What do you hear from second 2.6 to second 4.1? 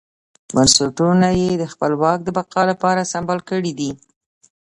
لپاره سمبال کړي دي.